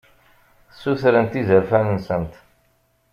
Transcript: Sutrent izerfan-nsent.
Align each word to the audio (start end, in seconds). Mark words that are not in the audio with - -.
Sutrent 0.79 1.31
izerfan-nsent. 1.41 2.33